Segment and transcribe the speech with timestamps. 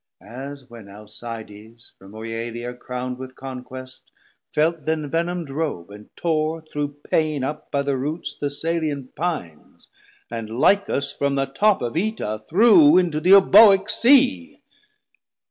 [0.27, 4.09] As when Alcides from Oealia Crown'd With conquest,
[4.51, 9.89] felt th' envenom'd robe, and tore Through pain up by the roots Thessalian Pines,
[10.31, 14.63] And Lichas from the top of Oeta threw Into th' Euboic Sea.